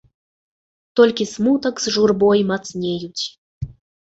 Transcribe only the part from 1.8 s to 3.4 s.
з журбой мацнеюць.